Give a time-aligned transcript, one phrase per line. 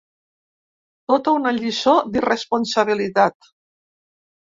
[1.13, 3.55] Tota una lliçó d’irresponsabilitat.